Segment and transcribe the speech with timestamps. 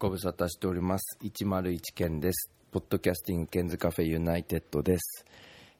[0.00, 1.18] ご無沙汰しております。
[1.24, 2.52] 101件です。
[2.70, 5.24] ポッドキャスティングケンズカフェユナイテッドです、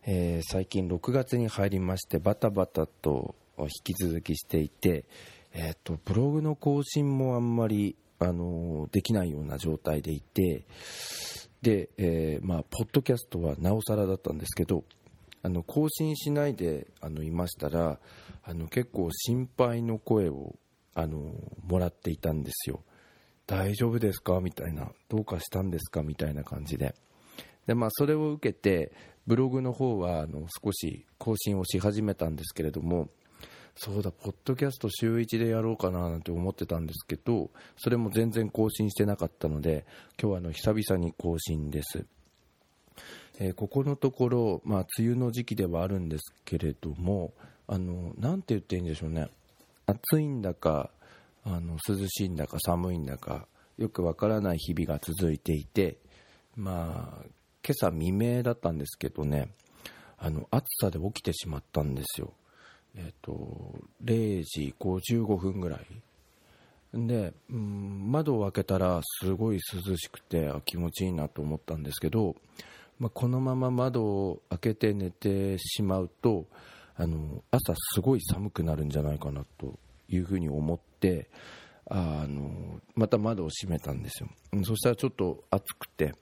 [0.05, 5.05] えー、最近6月に入りましてバタバタと引き続きしていて
[5.53, 10.65] えっ、ー、とブログの更新もあんまりあのできないような状態でいて
[11.63, 14.83] で、えー、まあポッドキャストはなおさらだったんですけど
[15.45, 18.01] あの更新しないであのいましたら
[18.43, 20.57] あの結構心配の声を
[20.97, 21.35] あの
[21.69, 22.83] もらっていたんですよ。
[23.49, 24.41] 大丈夫ですか？
[24.41, 26.03] みたいな、どうかしたんですか？
[26.03, 26.95] みたいな感じで。
[27.67, 28.93] で、まあ、それを受けて、
[29.27, 33.09] ブログの方は、あの、少し更新をし始めたんですけれども、
[33.75, 39.87] そうだ、ポッドキャスト週1でやろうかななんて思ってたんですけど、それも全然更新してなかったので、
[40.21, 42.05] 今日はあの久々に更新です。
[43.39, 47.33] えー、ここのところ、まあ、梅雨の時期ではあるんですけれども、
[47.67, 49.29] あの、なんて言っていいんでしょうね。
[49.87, 50.91] 暑いんだか、
[51.51, 53.47] あの涼しいんだか寒いんだか
[53.79, 55.97] よくわからない日々が続いていて、
[56.57, 57.27] まあ、
[57.65, 59.49] 今朝未明だったんですけどね
[60.19, 62.33] あの暑さで起きてしまったんですよ、
[62.97, 65.87] えーと、0時55分ぐらい。
[66.95, 72.35] で、うん、窓を開けたらすごい涼しくて気持ちいいなと思ったんですけど、
[72.99, 76.47] まあ、このまま窓を開けて寝てしまうと
[76.97, 79.79] あの朝すごい寒くなるんじゃないかなと
[80.09, 80.79] いうふうに思っ
[81.91, 84.29] あのまた窓を閉めたんですよ。
[84.65, 86.15] そしたらちょっと暑くて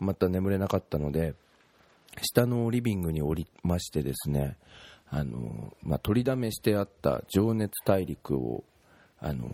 [0.00, 1.34] また眠れなかったので
[2.22, 4.56] 下のリビングに降りましてですね
[5.10, 8.64] あの、まあ、取りだめしてあった「情熱大陸を」
[9.18, 9.50] あの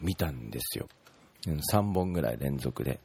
[0.00, 0.88] 見たんですよ。
[1.46, 3.00] 3本ぐらい連続で、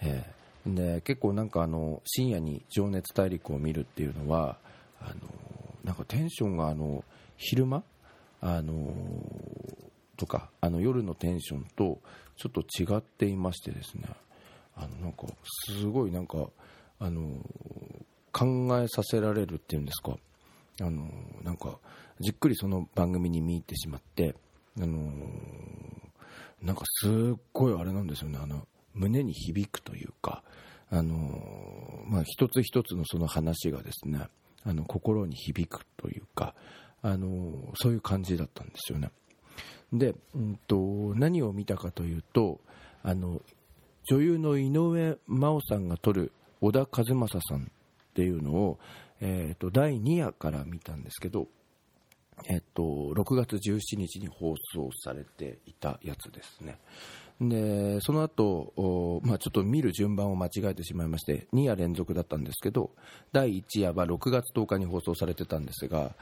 [0.00, 4.58] えー、で結構なんかあの深夜に「情熱大陸」を見るっていうのは
[5.00, 5.20] あの
[5.84, 7.04] なんかテンションがあの
[7.36, 7.84] 昼間
[8.40, 8.94] あの
[10.16, 12.00] とかあの夜のテンションと
[12.36, 14.08] ちょっと違っていましてですね。
[14.76, 15.26] あのなんか
[15.68, 16.48] すごいなんか
[16.98, 17.30] あの
[18.32, 20.16] 考えさせられるっていうんですか。
[20.80, 21.08] あの
[21.42, 21.78] なんか
[22.20, 24.34] じっくりその番組に見入ってしまって
[24.78, 25.10] あの
[26.62, 28.38] なんかすっごいあれなんですよね。
[28.42, 30.42] あの胸に響くというか
[30.90, 34.20] あの、まあ、一つ一つのその話がですね
[34.64, 36.54] あの心に響くというか
[37.02, 39.10] あのそういう感じだったんですよね。
[39.92, 42.60] で、うんと、何を見たかというと
[43.02, 43.40] あの
[44.08, 47.64] 女優の井上真央さんが撮る小田和正さんっ
[48.14, 48.78] ていうのを、
[49.20, 51.48] えーと、第2夜から見たんですけど、
[52.48, 52.82] えーと、
[53.14, 56.78] 6月17日に放送されていたやつですね。
[57.40, 62.90] でその後、まあちょっと見る順番を間違えてしまいまして2夜連続だったんですけど
[63.32, 66.12] 第1夜は6月10日に放送されてたんですが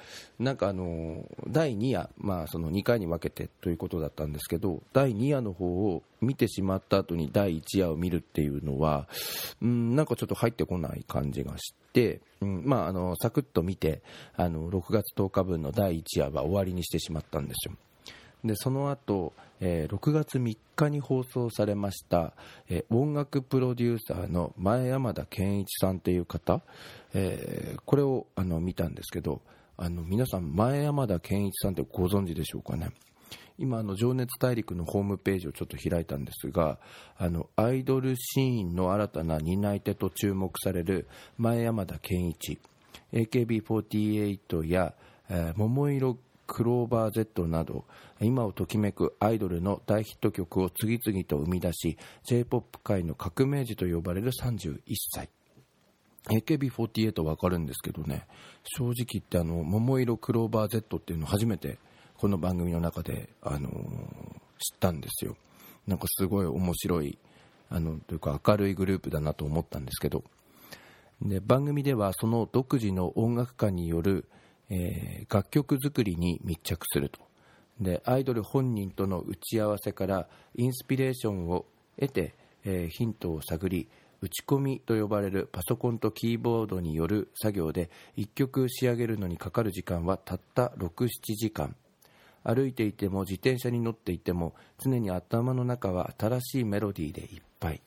[0.40, 9.06] なんかあの第2夜、まあ、その2回に分けてということだったんですけど第2夜の方を見てしまった後に第1夜を見るっていうのは、
[9.62, 14.02] うん、なんかちょっと入ってこない感じがして、うんまあ、あのサクッと見て
[14.36, 17.74] あの6月10日分の第1夜は終わりにしてしまったんですよ。
[18.44, 22.34] でその後、えー、6月3日に放送されました、
[22.68, 26.60] えー、音楽プロデューサーの前山田健一さんという方、
[27.14, 29.40] えー、これをあの見たんですけど
[29.76, 32.90] あの皆さん前山田健一さんってご存知でしょうかね。
[33.56, 36.78] 今あの情熱大陸のホームページをちょっと開いたんですが
[37.16, 41.06] あのアイドルシーンの新たな担い手と注目される
[41.38, 42.58] 前山田健一
[43.12, 44.94] AKB48 や、
[45.30, 47.84] えー、桃色クローバー Z など
[48.20, 54.80] 今をときめくアイドルの大ヒット曲を次々と生み出し j p o p 界の革命児と呼ばれる31
[55.14, 55.28] 歳。
[56.30, 58.26] AKB48 分かるんですけどね。
[58.64, 61.78] 正直言ってあの桃色クローバー Z っていうの初めて
[62.16, 63.72] この番組の中で、あのー、
[64.58, 65.36] 知ったんですよ。
[65.86, 67.18] なんかすごい面白い
[67.68, 70.24] あのというか明るいグループだなと思ったんですけど。
[71.22, 74.26] で番組ではその独自の音楽家による
[74.70, 77.20] えー、楽曲作りに密着すると。
[77.80, 81.66] でアイドル本人との打ち合わせからインスピレーションを
[81.98, 82.34] 得て、
[82.64, 83.88] えー、ヒントを探り
[84.20, 91.76] 打ち込みと呼ばれるパソコンとキーボードによる作業で1曲仕上げるのにかかる時間はたった67時間。
[92.42, 97.82] 歩いていても自転車に乗っていても常に頭の中は新しいメロディーでいっぱい。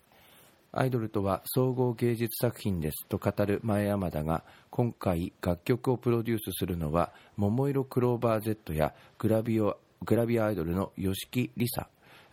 [0.71, 11.87] アイドルとは総合芸術作品ですと語る前山田が今回楽曲をプロデュースするのは桃色クローバー Z やグラビオグラビアアイドルの吉木りさ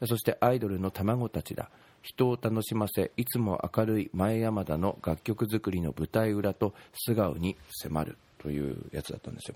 [0.07, 1.71] そしてアイドルの卵たちだ
[2.03, 9.55] 人を楽しませいつも明るい前山田の楽曲作りの舞台裏と素顔に迫るというやつだったんですよ。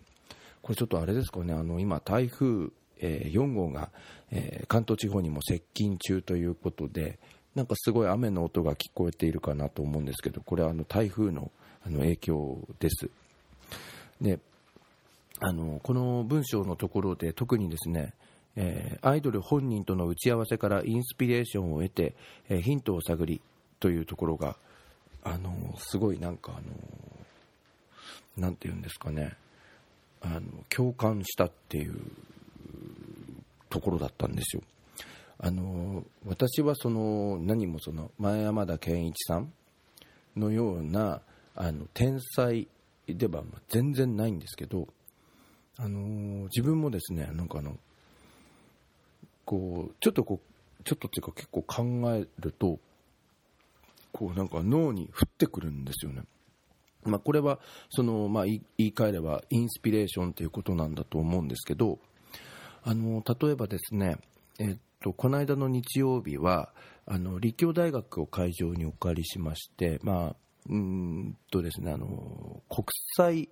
[0.62, 1.52] これちょっとあれですかね。
[1.52, 2.70] あの今台風、
[3.00, 3.90] 4号が、
[4.66, 7.18] 関東地方にも接近中ということで
[7.54, 11.50] なんかすごい雨の音が聞こえているかなと思うんですけどこれはあの台風の
[11.84, 13.08] あの影響です
[14.20, 14.38] で
[15.40, 18.12] あのこの文章のところで特にですね
[18.60, 22.16] えー、アイドル本人との打ち合わせからインスピレーションを得て、
[22.48, 23.40] えー、ヒントを探り
[23.78, 24.56] というところが、
[25.22, 26.62] あの、すごいなんか、あの、
[28.36, 29.36] なんていうんですかね、
[30.20, 31.96] あの共感したっていう
[33.70, 34.62] ところだったんですよ。
[35.40, 39.52] あの私はその何もその前山田健一さん
[40.36, 41.20] のような
[41.54, 42.66] あの天才
[43.06, 44.88] では全然ないんですけど、
[45.76, 47.76] あの自分もですねなんかあの
[49.44, 52.78] こうちょっとこうちょっとっていうか結構考えると
[54.12, 56.22] こうなんか脳に降ってくるんですよね。
[57.04, 57.58] まあ、これは
[57.90, 61.98] その、まあ、言い換えればインスピレーションということなんだと思うんですけど
[62.82, 64.18] あの例えばですね、
[64.58, 66.72] えっと、この間の日曜日は
[67.06, 70.00] あの立教大学を会場にお借りしまして、
[72.68, 72.84] 国
[73.16, 73.48] 際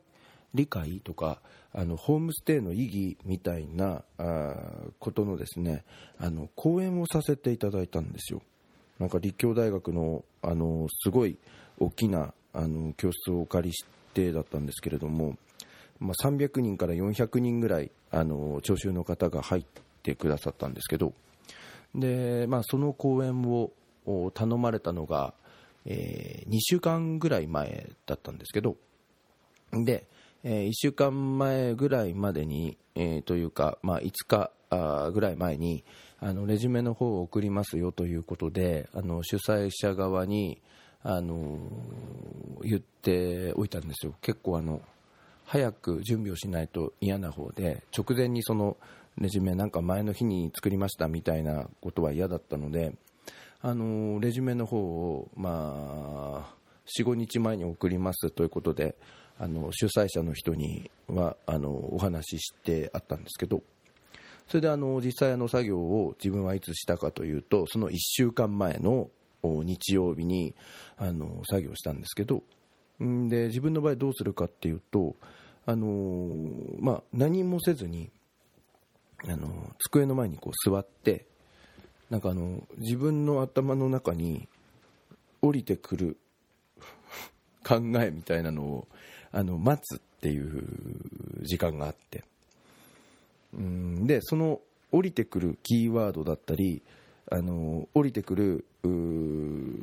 [0.52, 1.40] 理解とか
[1.72, 4.54] あのホームステイの意義みたいなあ
[4.98, 5.84] ことのですね
[6.18, 8.42] あの講演をさせていただいたんですよ。
[8.98, 11.38] なんか立教大学のあのすごい
[11.78, 15.36] 大きなあの教室をお借りしてだったんですけれども、
[16.00, 19.64] まあ、300人から400人ぐらいあの聴衆の方が入っ
[20.06, 21.12] てくださったんですけど
[21.94, 23.72] で、まあ、その講演を
[24.32, 25.34] 頼まれたのが、
[25.84, 28.76] えー、2週間ぐらい前だったんですけど
[29.72, 30.06] で、
[30.44, 35.84] えー、1週間前ぐらいまでに、えー、というか、まあ、5日あぐらい前に
[36.20, 40.60] あのレジュメの方を送りますよということであの主催者側に
[41.02, 41.58] あの
[42.62, 44.80] 言っておいたんですよ、結構あの
[45.44, 48.76] 早く準備をしないと嫌な方で直前にその
[49.18, 52.94] レジュメなんか前の日に作りましたみたいなことは嫌だったので
[53.62, 56.54] あのレジュメの方を、まあ、
[56.98, 58.96] 45日前に送りますということで
[59.38, 63.62] あの主催者の人にはあのお話ししてあったんですけど
[64.48, 69.10] それであの実際の作業を自分はいつしたかというとその1週間前の
[69.42, 70.54] 日曜日に
[70.96, 72.42] あの作業したんですけど
[73.00, 75.16] で自分の場合どうするかっていうと
[75.66, 76.30] あの、
[76.80, 78.10] まあ、何もせずに
[79.28, 81.26] あの机の前にこう座って
[82.10, 84.48] なんかあの自分の頭の中に
[85.42, 86.16] 降りてくる
[87.66, 88.88] 考えみたいなのを
[89.32, 90.64] あの待つっていう
[91.42, 92.24] 時間があって。
[93.54, 94.60] うんでその
[94.92, 96.82] 降りてくるキーワードだったり
[97.30, 98.66] あの降りてくる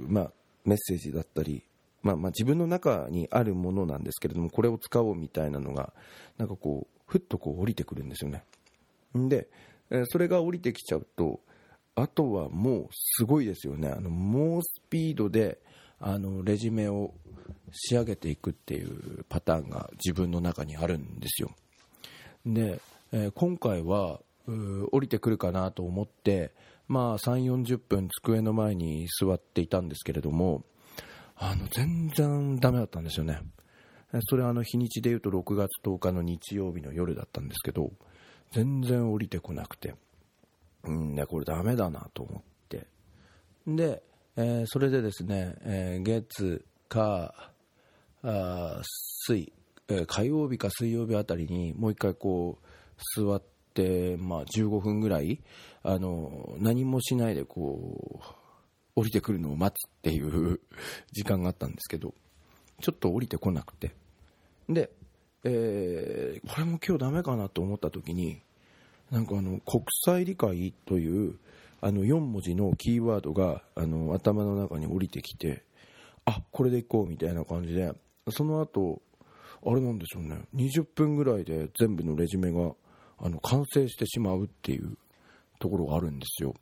[0.10, 0.32] まあ、
[0.66, 1.64] メッセージだったり、
[2.02, 5.92] まあ、まあ自分の中にあるものなんですけれどもこれを使おうみたいなのが
[6.38, 8.44] なんかこうふっとこう降りてくるんですよね。
[9.16, 9.48] で
[10.06, 11.40] それが降りてきちゃうと
[11.96, 13.90] あとはもうすごいですよね。
[13.90, 15.60] あの猛スピードで
[16.00, 17.14] あのレジュメを
[17.72, 21.52] 仕上げていくっていうパターンが自分の中にあるんですよ。
[22.46, 22.82] で、
[23.12, 24.20] え、今回は
[24.92, 26.52] 降りてくるかなと思って、
[26.88, 30.66] まあ、3、40分机の前に座っていたんですけれども
[31.36, 33.40] あの全然ダメだったんですよね。
[34.28, 37.92] それはあの日にちでいうと6月10日の日曜日の夜だったんですけど
[38.54, 39.96] 全然降りてこなくて。
[40.84, 42.88] うんねこれダメだなと思って。
[43.66, 44.04] で、
[44.36, 47.34] えー、それでですね、えー、月火
[48.24, 48.82] あ
[49.28, 49.54] 水、
[49.88, 53.42] えー、火曜日か水曜日あたりにもう一回こう座っ
[53.74, 55.42] て、まあ、15分ぐらい
[55.84, 58.24] あの何もしないでこう
[58.96, 60.60] 降りてくるのを待つっていう
[61.12, 62.14] 時間があったんですけど
[62.82, 63.96] ちょっと降りてこなくて。
[64.70, 64.92] で、
[65.44, 68.42] えー、これも今日ダメかなと思った時に
[69.12, 71.36] なんかあの国際理解という
[71.82, 75.64] あの4文字のキーワードがあの頭の中に降りてきて
[76.26, 77.92] あこれでいこうみたいな感じで
[78.30, 79.02] その後
[79.66, 82.74] あれなんでしょうね20分ぐらいで全部のレジュメが
[83.20, 84.98] あの完成してしまうっていう
[85.60, 86.54] ところがあるんですよ。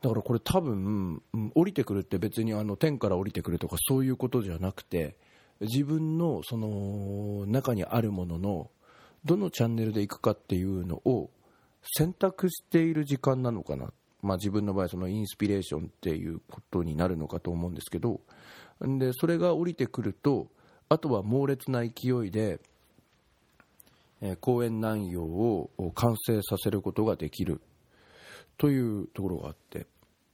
[0.00, 1.22] だからこれ多分、
[1.54, 5.16] 降りてくるって別にあの天から降りてくるとかそういうことじゃなくて
[5.64, 8.70] 自分のその中にあるものの
[9.24, 11.30] どのチャンネルで行くかっていうのを
[11.82, 13.92] 選択している時間なのかな、
[14.22, 18.20] まあ、自分の場合そのインスピレーションっていうことになるのかと思うんですけど。
[18.80, 20.48] でそれが降りてくると
[20.88, 22.60] あとは猛烈な勢いで、
[24.20, 27.60] え、講演内容を完成させることができる。
[28.56, 29.86] というところがあって。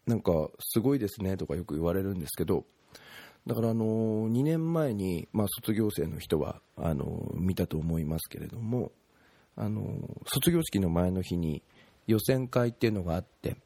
[0.07, 2.65] なんかすごいですねとかよく言われるんですけど。
[3.51, 8.93] だからあの2年前に、まあ、卒業生の人はあの見たと思いますけれども
[9.57, 9.83] あの
[10.33, 11.61] 卒業式の前の日に
[12.07, 13.57] 予選会っていうのがあって、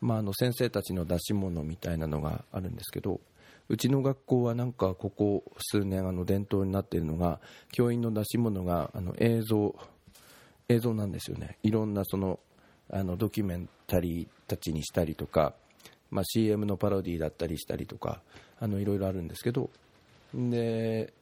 [0.00, 3.20] まあ、あの先生たちの出し物みたいなのがあるんですけど
[3.68, 7.40] うちの学校はなんかここ数年あの伝統になっているのが
[7.72, 9.74] 教員の出し物があの映像
[10.68, 11.58] 映像なんですよね。
[11.64, 12.38] いろんなその
[12.88, 15.54] あのドキュメンタリーたちにしたりとか、
[16.12, 18.20] まあ、CM のパロディだったりしたりとか
[18.60, 19.70] あのいろいろあるんですけど
[20.34, 21.12] で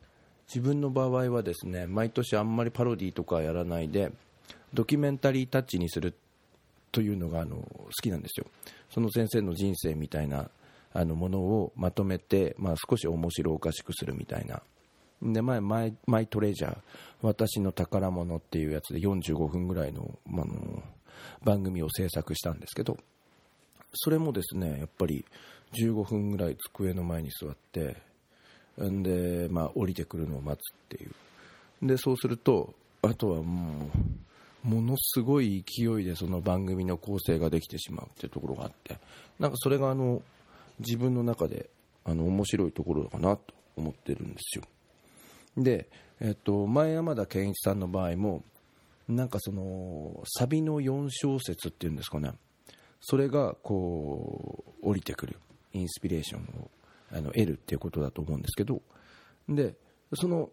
[0.48, 4.12] 自分の場合はですね毎年あんまりパロディとかやらないで
[4.74, 6.14] ドキュメンタリータッチにする
[6.92, 8.46] というのがあの好きなんですよ。
[8.92, 10.50] その先生の人生みたいな
[10.92, 14.60] あのものをまとめて、まあ、少し面白おかしくするみたいな。
[15.22, 16.78] で前マイマイトレジャー
[17.22, 20.82] 私の宝物っていうやつで45分ぐらいの,、まあの
[21.44, 22.96] 番組を制作したんですけど
[23.94, 25.24] それもですねやっぱり
[25.72, 27.96] 15分ぐらい机の前に座って
[28.82, 31.86] んで、まあ、降りてくるのを待つっていう。
[31.86, 33.90] でそうするとあとはも
[34.64, 38.98] うものすごい勢いでその番組の構成ができてしまうっていうところがあって
[39.38, 40.20] なんかそれがあの
[40.80, 41.70] 自分の中で
[42.04, 44.64] あの面白いところかなと思ってるんですよ。
[45.56, 45.88] で、
[46.20, 48.44] えっと、前山田健一さんの場合も
[49.08, 52.32] なんかそのサビの4小節っていうんですかね。
[53.00, 55.38] それがこう降りてくる
[55.72, 56.70] インスピレーションを
[57.12, 58.82] あの得るっていうことだと思うんですけど
[59.48, 59.74] で
[60.14, 60.50] その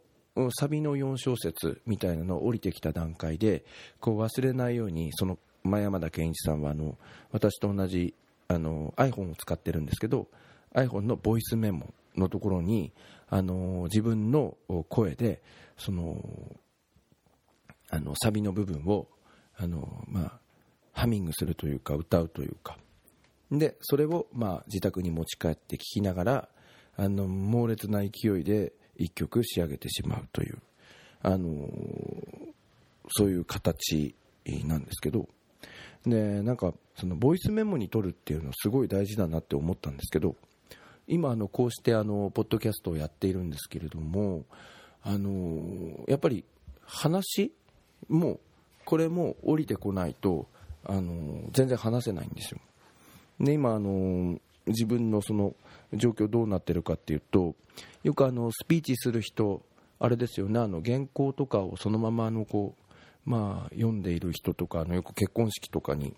[0.60, 3.66] サビの4小節みたいなのを降りてきた段階で
[4.00, 6.98] こう忘れないようにその前山田健一さんはあの
[7.32, 8.14] 私と同じ
[8.48, 10.28] あの iPhone を使ってるんですけど
[10.74, 12.92] iPhone のボイスメモのところに
[13.30, 14.58] あの自分の
[14.90, 15.42] 声で
[15.78, 16.22] その
[17.90, 19.08] あのサビの部分を
[19.58, 20.40] あの、まあ、
[20.98, 22.78] ハミングするというか歌うというか。
[23.52, 26.50] でそれを、まあ、自宅に持ち帰って聴きながら
[26.98, 30.58] あの猛烈な勢いで1曲仕上げてしまうという
[31.22, 31.70] あの
[33.10, 34.16] そういう形
[34.66, 35.30] なんですけど。
[36.06, 40.36] でなんかそのボイスメモに取るっていうのはすごい大事だなって思ったんですけど
[41.06, 44.46] 今あのこうしてあのポッドキャストをやっているんですけれども
[45.04, 46.46] あのやっぱり
[46.86, 47.52] 話
[48.08, 48.40] も
[48.86, 50.48] これも降りてこないと
[50.86, 52.60] あの全然話せないんですよ。
[53.40, 55.56] で今あの自分のその
[55.94, 57.56] 状況どうなってるかっていうと
[58.04, 59.62] よくあのスピーチする人
[60.00, 66.16] あれですよねあの原稿とかをそのままあのこうまあ読んでいる人とかあのよく結婚式とかに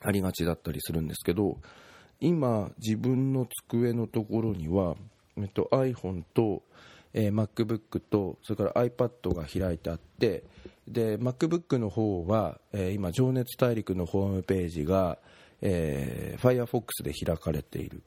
[0.00, 1.58] ありがちだったりするんですけど
[2.20, 4.96] 今自分の机のところには、
[5.36, 6.62] えっと、iPhone と、
[7.14, 10.42] えー、MacBook とそれから iPad が開いてあって
[10.88, 15.18] で MacBook の方は、えー、今情熱大陸のホームページが、
[15.60, 18.02] えー、Firefox で開かれている。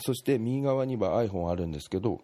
[0.00, 2.20] そして右側には iPhone あるんですけど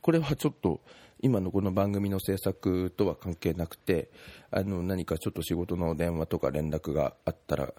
[0.00, 0.80] これはちょっと
[1.20, 4.10] 今のこの番組の制作とは関係なくて
[4.50, 7.74] あの何かちょっと仕事の電話とか連絡があったらちょっ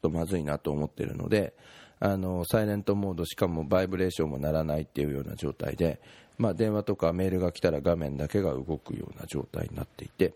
[0.00, 1.54] とまずいなと思ってるので
[2.00, 6.00] あのサイレントモードしかもバイブレーションもならないっていうような状態で、
[6.40, 10.34] まあ、電話とかメールが来たら画面だけが動くような状態になっていて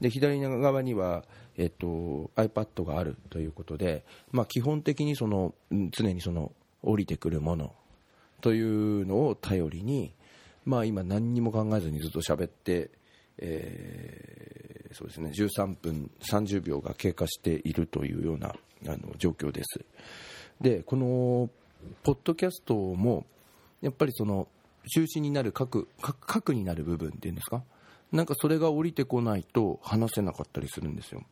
[0.00, 1.24] で左側には、
[1.56, 5.54] えっと、iPad があるということで、まあ、基本的にその
[5.90, 6.52] 常にその
[6.82, 7.72] 降りてくるもの
[8.40, 10.12] というのを頼りに
[10.68, 12.90] まあ、今、何にも考えずにずっと喋って、
[13.38, 19.80] えー、そうですね13分30秒が経過しているというようなあの状況です。
[20.60, 21.48] でこの
[22.02, 23.24] ポッドキャストも
[23.80, 24.46] やっぱりその
[24.88, 27.62] 中心になる核核になる部分っていうんですか？
[28.10, 31.22] なんかそれが降りてこないと話せなかったりするんですよ。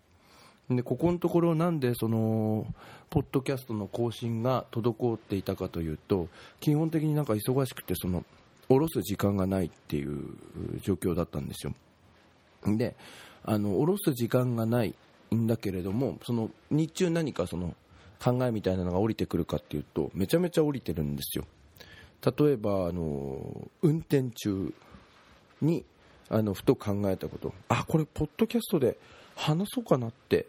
[0.69, 2.67] でここのところなんでその
[3.09, 8.25] ポッドキャストの更新が滞っていたかというと基本的になんか忙しくてその
[8.69, 10.37] 下ろす時間がないっていう
[10.83, 11.75] 状況だったんですよ。
[12.67, 12.97] で
[13.45, 14.95] あの下ろす時間がない
[15.33, 17.75] んだけれどもその日中何かその
[18.21, 21.45] 考えみたいなのが降りてくるかっていうとめちゃめちゃ降りてるんですよ。
[22.25, 24.73] 例えばあの運転中
[25.61, 25.85] に
[26.29, 27.53] あのふと考えたこと。
[27.69, 28.99] あこれポッドキャストで
[29.35, 30.47] 話そうかなって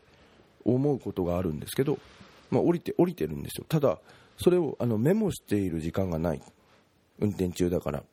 [0.66, 2.00] 思うことがあるんですけど、
[2.50, 3.66] まあ、降りて降りてるんですよ。
[3.70, 4.00] ただ
[4.38, 6.42] それをあのメモしている時間がない。
[7.20, 8.04] 運転中だから。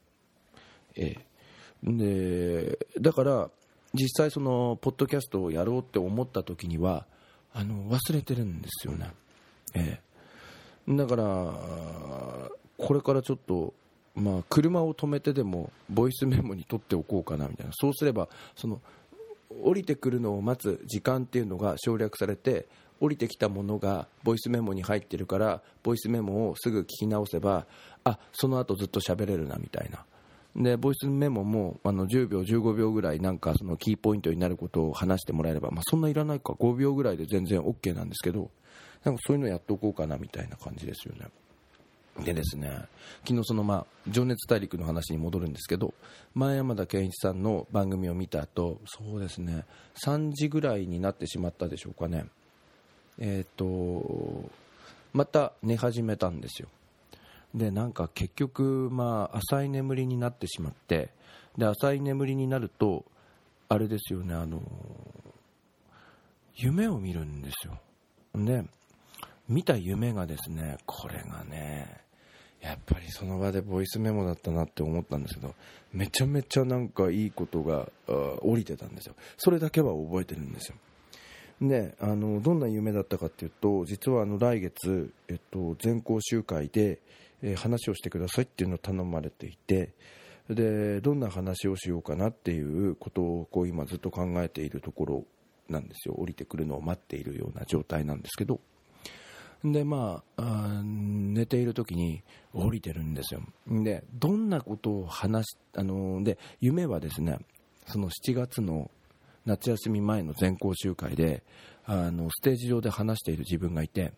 [0.96, 3.50] えー、で、だから、
[3.92, 7.06] 実際その、ポッドキャストをやろうって思った時には、
[7.52, 9.10] あの、忘れてるんですよね。
[9.74, 13.74] えー、だから、これからちょっと、
[14.14, 17.72] まあ、車を止めてでも、ボイスメモに取っておこうかなみたいな。
[17.74, 18.80] そうすれば、その、
[19.62, 22.66] 降りてくるのを待つ時間っていうのが省略されて
[23.00, 27.66] 降りてきたものがボイスメモに入ってるからボイスメモをすぐ聞き直せば
[28.04, 30.04] あその後ずっと喋れるなみたいな
[30.56, 38.50] でボイスメモもあの10秒、15秒ぐらいなんかそのキーポイントになることを話してもらえれば、まあ、そんないらないか5秒ぐらいで全然 OK なんですけど
[39.02, 41.26] なんかそういうのやっておこうかなみたいな感じですよね。
[42.22, 42.86] でですね
[43.26, 45.94] 昨日その、まあ、情熱大陸の話に戻るんですけど
[46.34, 49.64] 前山田健一さんの番組を見た後そうですね
[50.04, 52.26] 3時ぐらいになってしまったでしょうかね、
[53.18, 54.50] えーと
[55.14, 56.68] また寝始めたんですよ。
[57.54, 61.10] でなんか結局、まあ、浅い眠りになってしまって
[61.56, 63.04] で浅い眠りになると
[63.68, 64.60] あれですよねあの
[66.56, 67.78] 夢を見るんですよ。
[68.34, 68.64] で
[69.48, 72.03] 見た夢がですねこれがね
[72.64, 75.54] やっぱりその場でボイスメモだったなって思ったんですけど
[75.92, 77.88] めちゃめちゃなんかいいことが
[78.40, 79.14] 降りてたんですよ。
[79.36, 80.76] それだけは覚えてるんですよ。
[81.60, 87.00] であのどんな夢だったかっていうと実はあの来月、えっと、全校集会で、
[87.42, 89.90] え、話をしてくださいっていうのを頼まれていて
[90.48, 95.24] でどんな話をしようかなっていうことをこう今ずっと考えているところ
[95.68, 96.14] なんですよ。
[96.16, 98.60] 降りてくるのを待っているような状態なんですけど。
[99.64, 103.40] でまあ寝ている時に降りてるんですよ。
[103.66, 107.38] でどんなことを話しあので夢はですね
[107.86, 108.90] その7月の
[109.46, 111.42] 夏休み前の全校集会で
[111.86, 114.12] あのステージ上で話している自分がいて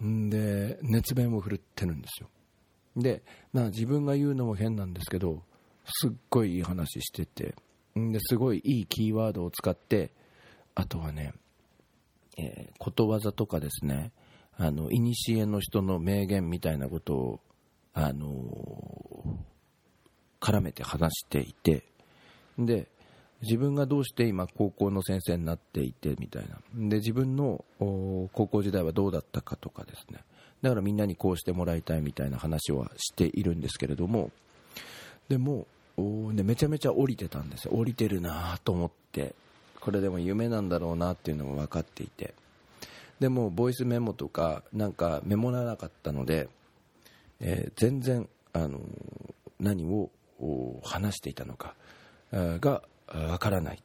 [0.00, 2.28] で熱弁を振るってるんですよ。
[2.96, 3.22] で
[3.52, 5.42] な自分が言うのも変なんですけど
[5.86, 7.54] すっごいいい話してて
[7.94, 10.10] ですごいいいキーワードを使って
[10.74, 11.32] あとはね、
[12.36, 14.10] えー、ことわざとかですね
[14.58, 17.40] あの古の人の名言みたいなことを、
[17.94, 21.84] あのー、絡めて話していて
[22.58, 22.88] で
[23.42, 26.88] 自分がどうして今高校の先生になっていてみたいな。
[26.88, 30.18] で自分の高校時代はどうだったかとかですね。
[30.60, 34.32] だからみんなにこうしてもらいたいみたいな話はしているんですけれども。
[35.28, 35.68] でも
[36.34, 37.74] でめちゃめちゃ降りてたんですよ。
[37.74, 39.36] 降りてるなと思って。
[39.80, 42.34] これでも夢なんだろうなっていうのも分かっていて。
[43.20, 46.48] でもボイスメモとかなんかメモらなかったので、
[47.40, 48.80] えー、全然、あの
[49.60, 50.10] 何を
[50.84, 51.74] 話していたのか
[52.32, 53.82] がわからない。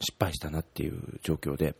[0.00, 1.74] 失敗したなっていう状況で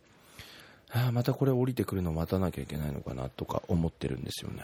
[0.91, 4.63] あまたこれ降りてくるの待たなきゃいけないのかなとか思ってるんですよね。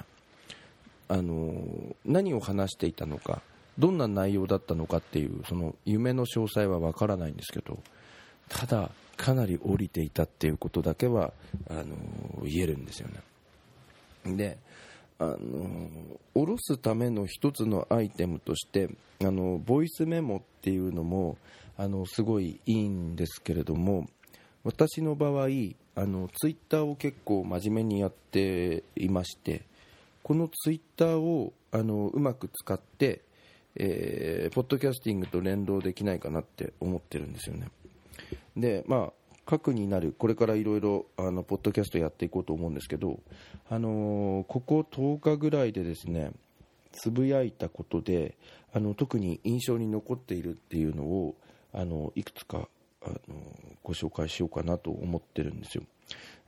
[1.10, 1.54] あの
[2.06, 3.42] 何を話していたのか
[3.78, 7.78] どんな内容だったのかっていうその夢の詳細はわからないんですけど
[8.48, 11.34] ただかなり降りていたっていうことだけは
[11.69, 11.95] あの
[12.43, 13.10] 言えるんですよ
[14.26, 14.38] ね。
[14.38, 14.58] で
[15.19, 15.89] あの
[16.34, 18.89] 下ろすための一つのアイテムとして
[19.21, 21.38] あのボイスメモっていうのも
[21.78, 24.08] あのすごいいいんですけれども
[24.63, 25.47] 私の場合
[25.95, 29.63] あのツイッターを結構真面目にやっていまして
[30.23, 33.21] このツイッターをあのうまく使って、
[33.76, 37.67] えー、ポッドキャスティングと連動できないかなって思ってるんですよね。
[38.56, 39.13] でまあ
[39.46, 43.20] 核になるこれからいろいろあのポッドキャストやっていこうと思うんですけど、
[43.70, 46.32] あのー、ここ10日ぐらいでですね
[46.94, 48.38] つぶやいたことで
[48.74, 51.36] あの特に印象に残っているっていうのを
[51.74, 52.70] あのいくつか
[53.06, 53.20] あの
[53.84, 55.84] ご紹介しようかなと思ってるんですよ、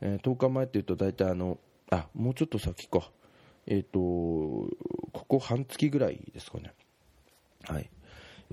[0.01, 1.57] えー、10日前っていうと大体あの
[1.91, 3.09] あもうちょっと先か。
[3.67, 6.73] えっ、ー、とここ半月ぐらいですかね。
[7.63, 7.89] はい。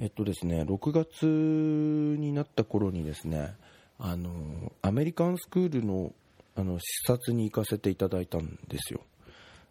[0.00, 3.54] えっとですね6月になった頃にですね
[3.98, 6.12] あのアメリカンスクールの
[6.54, 9.00] あの視察に行かせていただいたんですよ。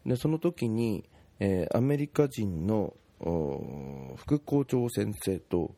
[0.04, 1.04] でその時に、
[1.40, 2.96] えー、アメリカ人の
[4.18, 5.76] 副校長先生と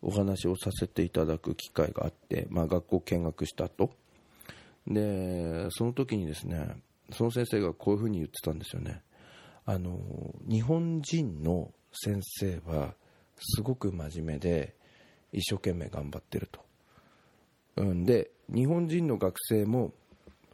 [0.00, 3.90] お話をさせていただく機会があって、まあ、学校見学した後
[4.86, 6.68] でその時にですね
[7.12, 9.02] その先生がこういうふうに言ってたんですよね。
[9.64, 9.98] あの
[10.48, 12.94] 日本人の先生は
[13.38, 14.74] すごく真面目で
[15.32, 16.60] 一生懸命頑張ってると、
[17.76, 19.92] うん、で日本人の学生も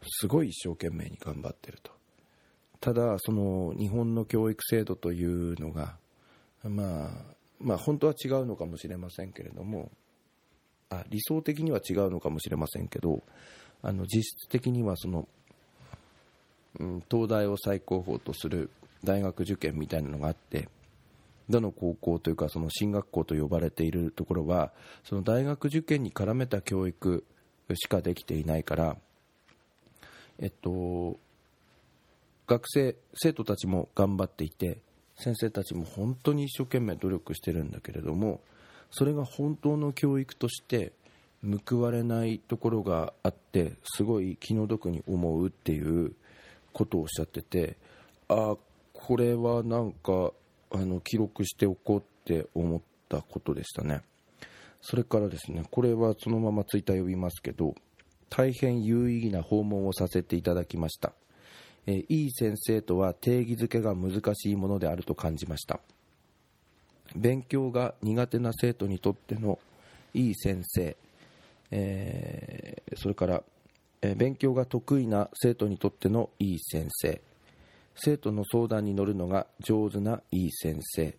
[0.03, 1.93] すごい一生懸命に頑張ってると。
[2.81, 5.97] ただその日本の教育制度というのが
[6.65, 7.11] まあ
[7.61, 9.91] まあ、本当は違うのかもしれませんけれども
[10.91, 13.23] あ理想的には違うのかもしれませんけど
[13.83, 15.29] あの実質的にはその、
[16.79, 18.71] うん、東大を最高峰とする
[19.05, 20.69] 大学受験みたいなのがあって
[21.53, 24.73] どの高校というかその進学校と呼ばれているところは
[25.05, 27.25] その大学受験に絡めた教育
[27.75, 28.97] しかできていないから、
[30.41, 31.19] えっと、
[32.49, 34.79] 学生生徒たちも頑張っていて
[35.17, 38.41] 先生たちも本当に一生懸命努力してるんだけれども
[38.91, 40.93] それが本当の教育として
[41.67, 46.13] 報われないところがあってすごい気の毒に思うっていう
[46.73, 47.77] ことをおっしゃってて
[48.29, 48.57] あ
[48.93, 50.33] これはなんか
[50.73, 54.03] あの記録しておこうって思ったことでしたね。
[54.81, 57.75] それからですねこれはそのままツイッター呼びますけど
[58.29, 61.13] 大変有意義な訪問をさせていただきました、
[61.87, 65.81] え、いい先生とは定義づけが難しいものであると感じました。
[67.15, 69.59] 勉強が苦手な生徒にとっての
[70.15, 70.97] いい先生、
[71.71, 73.43] えー、それから、
[74.01, 77.21] え、勉強が得意な生徒にとってのいい先生。
[77.95, 81.17] 生徒の相談に乗るのが上手ないい先生、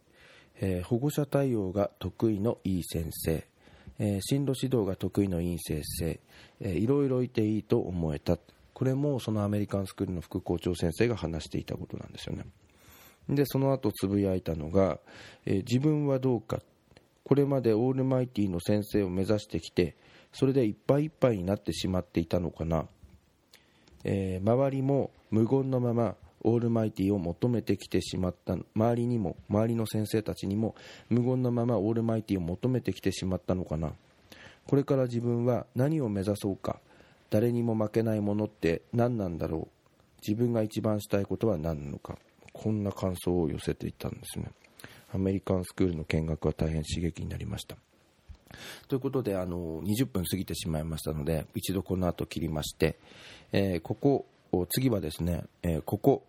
[0.60, 3.46] えー、保護者対応が得意のいい先生、
[4.00, 6.20] えー、進路指導が得意のいい先生、
[6.60, 8.38] えー、いろいろいていいと思えた。
[8.74, 12.46] これもそのアメリカンスクールの副校長先生が話していたことなんですよね。
[13.30, 15.00] でその後つぶやいたのが、
[15.46, 16.62] えー、自分はどうか。
[17.24, 19.96] これまでオールマイティの先生を目指してきて
[20.34, 22.86] それでいっぱいいっぱいになってしまっていたのかな、
[24.04, 30.76] えー、周りも無言のままオールマイティを求めてきてしまった周りにも周りの先生たちにも
[31.10, 33.94] 無言のままオールマイティを求めてきてしまったのかな。
[34.68, 36.80] これから自分は何を目指そうか。
[37.30, 39.68] 誰にも負けないものって何なんだろう。
[40.26, 42.18] 自分が一番したいことは何なのか。
[42.54, 44.52] こんな感想を寄せていたんですね。
[45.14, 47.78] アメリカンスクールの見学は大変刺激になりました。
[48.88, 52.98] ということであの20分過ぎてしまいましたので一度この後切りまして、
[53.52, 54.28] えー、ここ
[54.70, 56.24] 次はですね、えー、ここ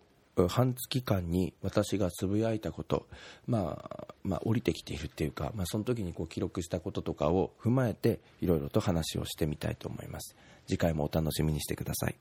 [0.47, 3.07] 半月間に私がつぶやいたこと、
[3.47, 10.35] まあ、まあ、降りてきているっていうか、まあ、その時にこう記録したこととかを踏まえていろいろと話をしてみたいと思います。
[10.67, 12.15] 次回もお楽しみにしてください。